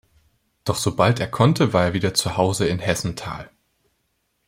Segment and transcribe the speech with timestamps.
[0.63, 3.51] Doch sobald er konnte, war er wieder zuhause in Hessenthal.